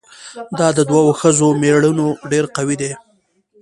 [0.59, 2.91] دا د دوو ښځو ميړونه ډېر قوي دي؟